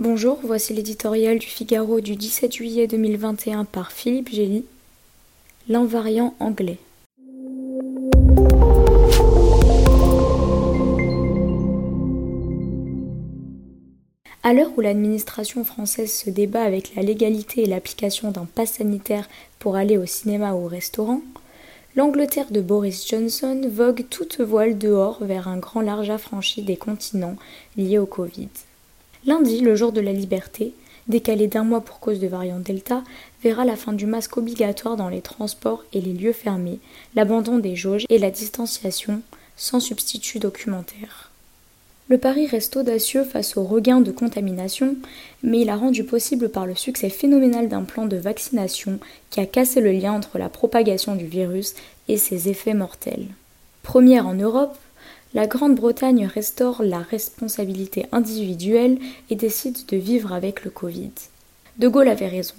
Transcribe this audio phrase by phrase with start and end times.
[0.00, 4.64] Bonjour, voici l'éditorial du Figaro du 17 juillet 2021 par Philippe Gély.
[5.68, 6.78] L'invariant anglais.
[14.42, 19.28] À l'heure où l'administration française se débat avec la légalité et l'application d'un pass sanitaire
[19.58, 21.20] pour aller au cinéma ou au restaurant,
[21.94, 27.36] l'Angleterre de Boris Johnson vogue toute voile dehors vers un grand large affranchi des continents
[27.76, 28.48] liés au Covid.
[29.26, 30.72] Lundi, le jour de la liberté,
[31.08, 33.02] décalé d'un mois pour cause de variant Delta,
[33.42, 36.78] verra la fin du masque obligatoire dans les transports et les lieux fermés,
[37.14, 39.20] l'abandon des jauges et la distanciation
[39.56, 41.30] sans substitut documentaire.
[42.08, 44.96] Le pari reste audacieux face au regain de contamination,
[45.42, 49.46] mais il a rendu possible par le succès phénoménal d'un plan de vaccination qui a
[49.46, 51.74] cassé le lien entre la propagation du virus
[52.08, 53.26] et ses effets mortels.
[53.82, 54.76] Première en Europe,
[55.32, 58.98] la Grande-Bretagne restaure la responsabilité individuelle
[59.30, 61.12] et décide de vivre avec le Covid.
[61.78, 62.54] De Gaulle avait raison.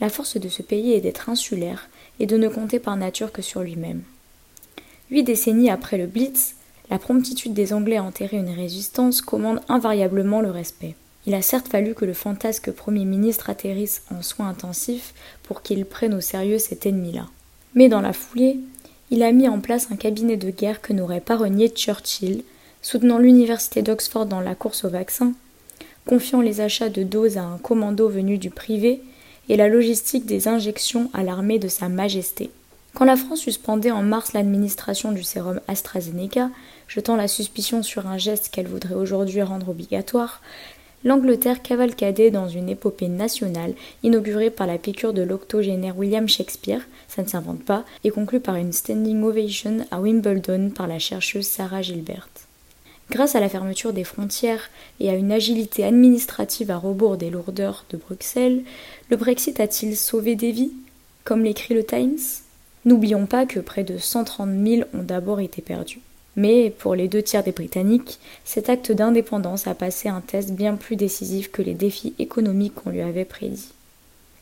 [0.00, 1.88] La force de ce pays est d'être insulaire
[2.20, 4.02] et de ne compter par nature que sur lui-même.
[5.10, 6.54] Huit décennies après le Blitz,
[6.88, 10.94] la promptitude des Anglais à enterrer une résistance commande invariablement le respect.
[11.26, 15.84] Il a certes fallu que le fantasque Premier ministre atterrisse en soins intensifs pour qu'il
[15.84, 17.26] prenne au sérieux cet ennemi-là.
[17.74, 18.60] Mais dans la foulée,
[19.10, 22.42] il a mis en place un cabinet de guerre que n'aurait pas renié Churchill,
[22.82, 25.32] soutenant l'université d'Oxford dans la course au vaccin,
[26.06, 29.02] confiant les achats de doses à un commando venu du privé
[29.48, 32.50] et la logistique des injections à l'armée de Sa Majesté.
[32.94, 36.50] Quand la France suspendait en mars l'administration du sérum AstraZeneca,
[36.86, 40.40] jetant la suspicion sur un geste qu'elle voudrait aujourd'hui rendre obligatoire,
[41.04, 47.22] l'Angleterre cavalcadait dans une épopée nationale inaugurée par la piqûre de l'octogénaire William Shakespeare, ça
[47.22, 51.82] ne s'invente pas, et conclue par une standing ovation à Wimbledon par la chercheuse Sarah
[51.82, 52.28] Gilbert.
[53.10, 57.84] Grâce à la fermeture des frontières et à une agilité administrative à rebours des lourdeurs
[57.90, 58.62] de Bruxelles,
[59.10, 60.72] le Brexit a-t-il sauvé des vies
[61.24, 62.18] Comme l'écrit le Times?
[62.86, 66.00] N'oublions pas que près de 130 000 ont d'abord été perdus.
[66.36, 70.74] Mais pour les deux tiers des Britanniques, cet acte d'indépendance a passé un test bien
[70.74, 73.72] plus décisif que les défis économiques qu'on lui avait prédits.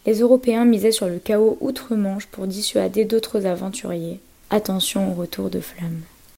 [0.07, 4.21] Les Européens misaient sur le chaos outre-Manche pour dissuader d'autres aventuriers.
[4.51, 6.01] Attention au retour de flamme.